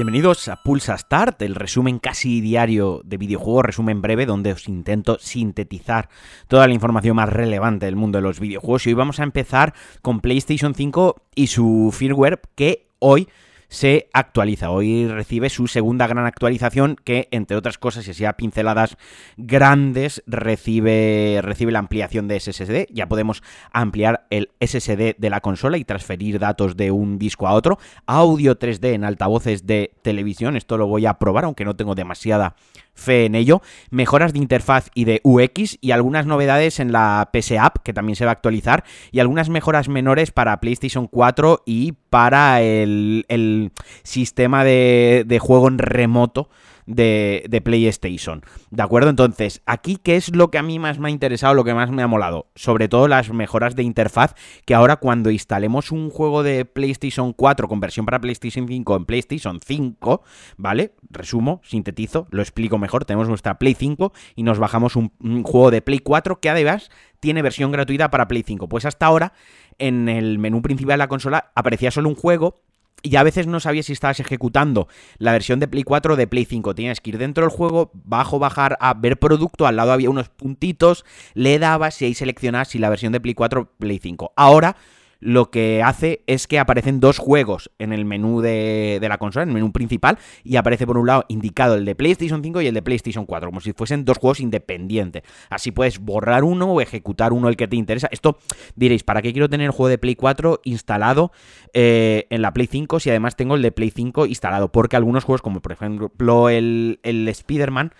[0.00, 5.18] Bienvenidos a Pulsa Start, el resumen casi diario de videojuegos, resumen breve donde os intento
[5.18, 6.08] sintetizar
[6.48, 8.86] toda la información más relevante del mundo de los videojuegos.
[8.86, 13.28] Y hoy vamos a empezar con PlayStation 5 y su firmware que hoy
[13.70, 14.70] se actualiza.
[14.70, 18.98] Hoy recibe su segunda gran actualización que, entre otras cosas, y sea pinceladas
[19.36, 22.86] grandes, recibe, recibe la ampliación de SSD.
[22.92, 23.42] Ya podemos
[23.72, 27.78] ampliar el SSD de la consola y transferir datos de un disco a otro.
[28.06, 30.56] Audio 3D en altavoces de televisión.
[30.56, 32.56] Esto lo voy a probar, aunque no tengo demasiada
[32.94, 37.52] fe en ello, mejoras de interfaz y de UX y algunas novedades en la PS
[37.52, 41.92] App que también se va a actualizar y algunas mejoras menores para PlayStation 4 y
[42.10, 43.72] para el, el
[44.02, 46.48] sistema de, de juego en remoto
[46.90, 48.42] de, PlayStation.
[48.70, 49.10] ¿De acuerdo?
[49.10, 51.90] Entonces, aquí, ¿qué es lo que a mí más me ha interesado, lo que más
[51.90, 52.48] me ha molado?
[52.54, 57.68] Sobre todo las mejoras de interfaz, que ahora cuando instalemos un juego de PlayStation 4
[57.68, 60.22] con versión para PlayStation 5 en PlayStation 5,
[60.56, 60.94] ¿vale?
[61.10, 63.04] Resumo, sintetizo, lo explico mejor.
[63.04, 66.90] Tenemos nuestra Play 5 y nos bajamos un, un juego de Play 4 que además
[67.20, 68.68] tiene versión gratuita para Play 5.
[68.68, 69.32] Pues hasta ahora,
[69.78, 72.62] en el menú principal de la consola, aparecía solo un juego
[73.02, 76.26] y a veces no sabías si estabas ejecutando la versión de Play 4 o de
[76.26, 76.74] Play 5.
[76.74, 80.28] Tienes que ir dentro del juego, bajo, bajar a ver producto, al lado había unos
[80.28, 84.32] puntitos, le dabas y ahí seleccionas si la versión de Play 4 o Play 5.
[84.36, 84.76] Ahora
[85.20, 89.50] lo que hace es que aparecen dos juegos en el menú de, la consola, en
[89.50, 92.74] el menú principal, y aparece por un lado indicado el de PlayStation 5 y el
[92.74, 95.22] de PlayStation 4, como si fuesen dos juegos independientes.
[95.50, 98.08] Así puedes borrar uno o ejecutar uno el que te interesa.
[98.10, 98.38] Esto
[98.74, 101.32] diréis, ¿para qué quiero tener el juego de Play 4 instalado
[101.74, 104.72] eh, en la Play 5 si además tengo el de Play 5 instalado?
[104.72, 107.92] Porque algunos juegos, como por ejemplo el, el Spider-Man,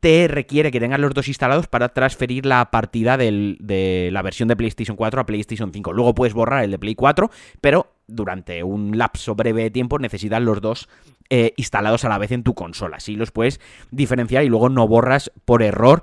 [0.00, 4.56] te requiere que tengas los dos instalados para transferir la partida de la versión de
[4.56, 5.92] PlayStation 4 a PlayStation 5.
[5.92, 10.40] Luego puedes borrar el de Play 4, pero durante un lapso breve de tiempo necesitas
[10.42, 10.88] los dos
[11.30, 12.96] eh, instalados a la vez en tu consola.
[12.96, 16.02] Así los puedes diferenciar y luego no borras por error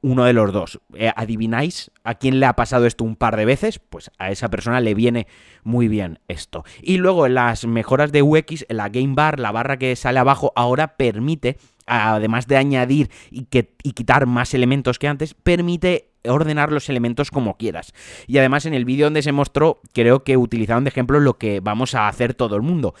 [0.00, 0.80] uno de los dos.
[0.94, 3.78] Eh, ¿Adivináis a quién le ha pasado esto un par de veces?
[3.78, 5.26] Pues a esa persona le viene
[5.62, 6.64] muy bien esto.
[6.82, 10.96] Y luego las mejoras de UX, la Game Bar, la barra que sale abajo, ahora
[10.96, 16.88] permite además de añadir y, que, y quitar más elementos que antes, permite ordenar los
[16.88, 17.92] elementos como quieras.
[18.26, 21.60] Y además en el vídeo donde se mostró, creo que utilizaron de ejemplo lo que
[21.60, 22.94] vamos a hacer todo el mundo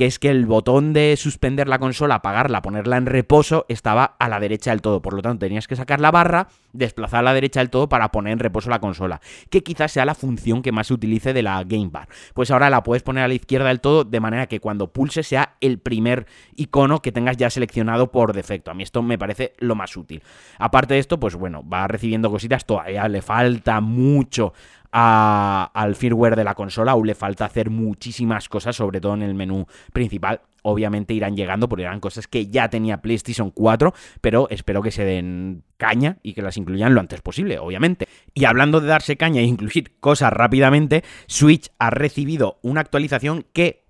[0.00, 4.30] que es que el botón de suspender la consola, apagarla, ponerla en reposo, estaba a
[4.30, 5.02] la derecha del todo.
[5.02, 8.10] Por lo tanto, tenías que sacar la barra, desplazar a la derecha del todo para
[8.10, 11.42] poner en reposo la consola, que quizás sea la función que más se utilice de
[11.42, 12.08] la Game Bar.
[12.32, 15.22] Pues ahora la puedes poner a la izquierda del todo, de manera que cuando pulse
[15.22, 16.24] sea el primer
[16.56, 18.70] icono que tengas ya seleccionado por defecto.
[18.70, 20.22] A mí esto me parece lo más útil.
[20.58, 24.54] Aparte de esto, pues bueno, va recibiendo cositas, todavía le falta mucho
[24.92, 26.92] al firmware de la consola.
[26.92, 30.40] Aún le falta hacer muchísimas cosas, sobre todo en el menú principal.
[30.62, 35.04] Obviamente irán llegando porque eran cosas que ya tenía PlayStation 4, pero espero que se
[35.04, 38.08] den caña y que las incluyan lo antes posible, obviamente.
[38.34, 43.84] Y hablando de darse caña e incluir cosas rápidamente, Switch ha recibido una actualización que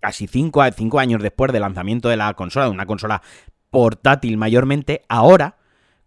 [0.00, 3.22] casi 5 cinco años después del lanzamiento de la consola, de una consola
[3.70, 5.56] portátil mayormente, ahora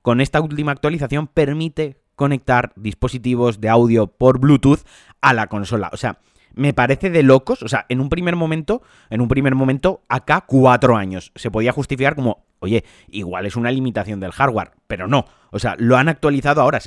[0.01, 4.81] con esta última actualización permite conectar dispositivos de audio por Bluetooth
[5.21, 5.89] a la consola.
[5.93, 6.19] O sea,
[6.53, 7.63] me parece de locos.
[7.63, 11.31] O sea, en un primer momento, en un primer momento, acá cuatro años.
[11.35, 15.25] Se podía justificar como, oye, igual es una limitación del hardware, pero no.
[15.51, 16.79] O sea, lo han actualizado ahora.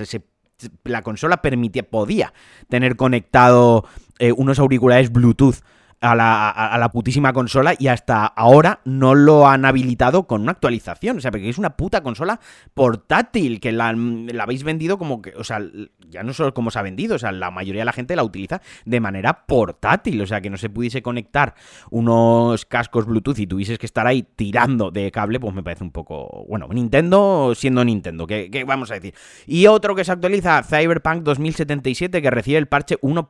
[0.84, 2.32] la consola permitía, podía
[2.68, 3.84] tener conectado
[4.18, 5.56] eh, unos auriculares Bluetooth
[6.00, 10.52] a la, a, la, putísima consola y hasta ahora no lo han habilitado con una
[10.52, 11.18] actualización.
[11.18, 12.40] O sea, porque es una puta consola
[12.74, 15.60] portátil que la, la, habéis vendido como que, o sea,
[16.08, 18.24] ya no solo como se ha vendido, o sea, la mayoría de la gente la
[18.24, 20.20] utiliza de manera portátil.
[20.20, 21.54] O sea, que no se pudiese conectar
[21.90, 25.90] unos cascos Bluetooth y tuvieses que estar ahí tirando de cable, pues me parece un
[25.90, 29.14] poco, bueno, Nintendo siendo Nintendo, que, que vamos a decir.
[29.46, 33.28] Y otro que se actualiza, Cyberpunk 2077, que recibe el parche 1.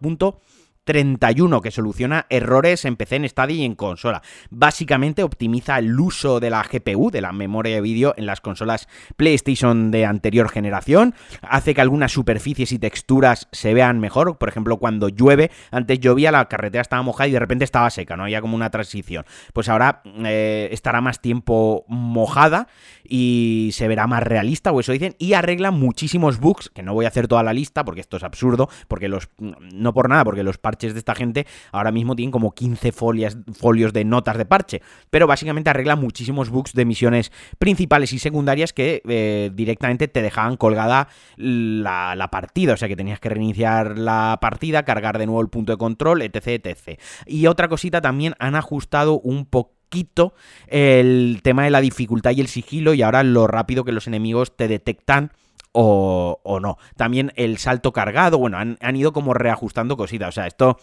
[0.87, 4.23] 31 que soluciona errores en PC, en Stadia y en consola.
[4.51, 8.89] Básicamente optimiza el uso de la GPU, de la memoria de vídeo en las consolas
[9.17, 14.77] PlayStation de anterior generación, hace que algunas superficies y texturas se vean mejor, por ejemplo
[14.77, 18.41] cuando llueve, antes llovía, la carretera estaba mojada y de repente estaba seca, no había
[18.41, 19.25] como una transición.
[19.53, 22.69] Pues ahora eh, estará más tiempo mojada
[23.03, 27.07] y se verá más realista, o eso dicen, y arregla muchísimos bugs, que no voy
[27.07, 30.45] a hacer toda la lista porque esto es absurdo, porque los no por nada, porque
[30.45, 34.83] los de esta gente ahora mismo tienen como 15 folias, folios de notas de parche,
[35.11, 40.57] pero básicamente arregla muchísimos bugs de misiones principales y secundarias que eh, directamente te dejaban
[40.57, 45.41] colgada la, la, partida, o sea que tenías que reiniciar la partida, cargar de nuevo
[45.41, 47.01] el punto de control, etc, etc.
[47.27, 50.35] Y otra cosita también han ajustado un poco poquito
[50.67, 54.57] el tema de la dificultad y el sigilo y ahora lo rápido que los enemigos
[54.57, 55.33] te detectan
[55.77, 56.79] o, no.
[56.97, 60.79] También el salto cargado, bueno, han, han ido como reajustando cositas, o sea, esto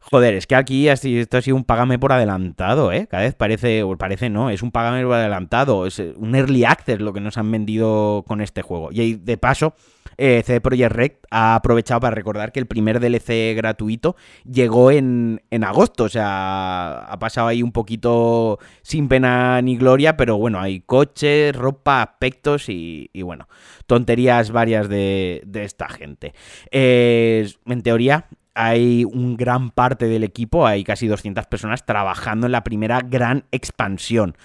[0.00, 3.06] Joder, es que aquí esto ha sido un págame por adelantado, ¿eh?
[3.10, 7.00] Cada vez parece, parece no, es un págame por adelantado, es eh, un early access
[7.00, 8.88] lo que nos han vendido con este juego.
[8.90, 9.74] Y de paso,
[10.18, 15.42] eh, CD Projekt Red ha aprovechado para recordar que el primer DLC gratuito llegó en,
[15.50, 20.60] en agosto, o sea, ha pasado ahí un poquito sin pena ni gloria, pero bueno,
[20.60, 23.48] hay coches, ropa, aspectos y, bueno,
[23.86, 26.34] tonterías varias de, de esta gente.
[26.70, 32.52] Eh, en teoría, hay un gran parte del equipo, hay casi 200 personas trabajando en
[32.52, 34.36] la primera gran expansión.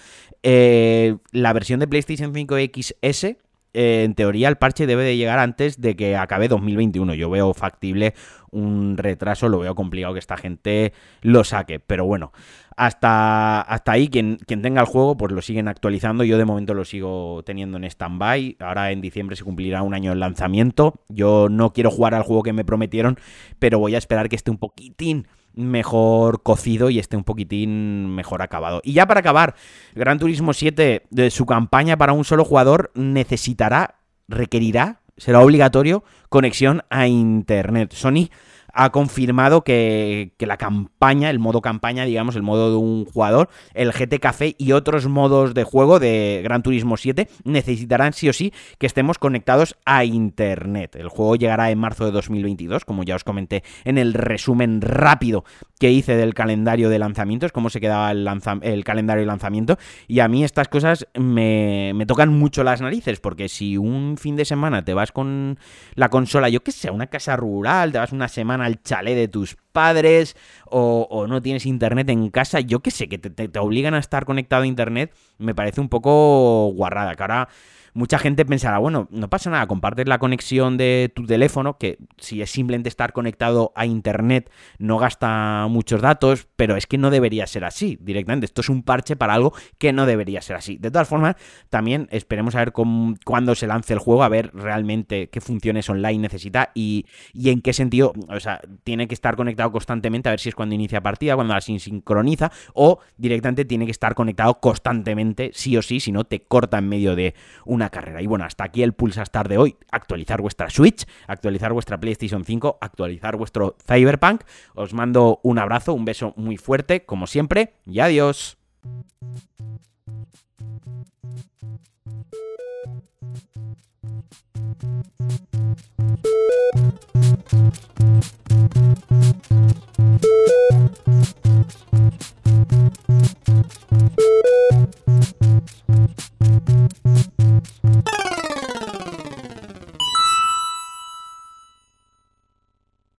[0.43, 3.37] Eh, la versión de PlayStation 5 XS,
[3.73, 7.15] en teoría el parche debe de llegar antes de que acabe 2021.
[7.15, 8.13] Yo veo factible
[8.51, 12.31] un retraso, lo veo complicado que esta gente lo saque, pero bueno,
[12.75, 16.23] hasta, hasta ahí, quien, quien tenga el juego, pues lo siguen actualizando.
[16.23, 18.57] Yo de momento lo sigo teniendo en stand-by.
[18.59, 21.01] Ahora en diciembre se cumplirá un año el lanzamiento.
[21.09, 23.17] Yo no quiero jugar al juego que me prometieron,
[23.59, 28.41] pero voy a esperar que esté un poquitín mejor cocido y esté un poquitín mejor
[28.41, 28.81] acabado.
[28.83, 29.55] Y ya para acabar,
[29.95, 33.95] Gran Turismo 7, de su campaña para un solo jugador necesitará,
[34.27, 37.93] requerirá, será obligatorio conexión a Internet.
[37.93, 38.29] Sony
[38.73, 43.93] ha confirmado que, la campaña, el modo campaña, digamos, el modo de un jugador, el
[43.93, 48.51] GT Café y otros modos de juego de Gran Turismo 7 necesitarán sí o sí
[48.79, 50.95] que estemos conectados a Internet.
[50.95, 55.45] El juego llegará en marzo de 2022, como ya os comenté en el resumen rápido
[55.79, 58.27] que hice del calendario de lanzamientos, cómo se quedaba el,
[58.61, 59.77] el calendario de lanzamiento.
[60.07, 64.35] Y a mí estas cosas me, me tocan mucho las narices, porque si un fin
[64.35, 65.59] de semana te vas con
[65.95, 69.15] la consola, yo que sé, a una casa rural, te vas una semana al chalet
[69.15, 73.93] de tus padres o, no tienes internet en casa, yo qué sé, que te, obligan
[73.93, 77.15] a estar conectado a internet, me parece un poco guarrada.
[77.15, 77.49] Que ahora
[77.93, 82.41] mucha gente pensará, bueno, no pasa nada, compartes la conexión de tu teléfono, que si
[82.41, 87.47] es simplemente estar conectado a Internet no gasta muchos datos, pero es que no debería
[87.47, 88.45] ser así directamente.
[88.45, 90.77] Esto es un parche para algo que no debería ser así.
[90.77, 91.35] De todas formas,
[91.69, 95.89] también esperemos a ver cómo, cuándo se lance el juego, a ver realmente qué funciones
[95.89, 100.31] online necesita y, y en qué sentido, o sea, tiene que estar conectado constantemente, a
[100.31, 104.59] ver si es cuando inicia partida, cuando la sincroniza, o directamente tiene que estar conectado
[104.59, 107.33] constantemente, sí o sí, si no te corta en medio de
[107.65, 108.21] una carrera.
[108.21, 109.75] Y bueno, hasta aquí el Pulsastar de hoy.
[109.91, 114.41] Actualizar vuestra Switch, actualizar vuestra PlayStation 5, actualizar vuestro Cyberpunk.
[114.75, 118.57] Os mando un abrazo, un beso muy fuerte, como siempre, y adiós.